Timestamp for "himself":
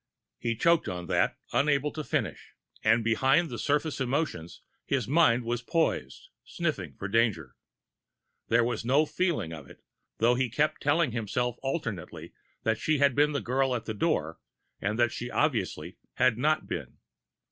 11.11-11.57